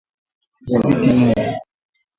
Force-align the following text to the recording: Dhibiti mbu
Dhibiti 0.65 1.09
mbu 1.19 1.41